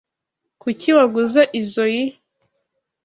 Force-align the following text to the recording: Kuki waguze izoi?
Kuki 0.61 0.89
waguze 0.97 1.41
izoi? 1.59 2.01